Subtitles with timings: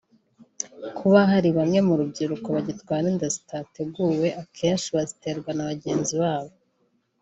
[0.97, 6.53] Kuba hari bamwe mu rubyiruko bagitwara inda zitateguwe akenshi bazitewe na bagenzi babo